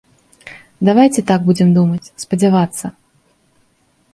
Давайце 0.87 1.23
так 1.31 1.45
будзем 1.49 1.69
думаць, 1.77 2.11
спадзявацца. 2.25 2.85